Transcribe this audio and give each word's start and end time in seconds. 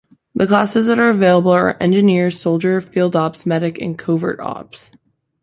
The 0.33 0.47
classes 0.47 0.87
that 0.87 0.99
are 0.99 1.11
available 1.11 1.51
are 1.51 1.77
engineer, 1.79 2.31
soldier, 2.31 2.81
field 2.81 3.15
ops, 3.15 3.45
medic, 3.45 3.79
and 3.79 3.95
covert 3.99 4.39
ops. 4.39 4.89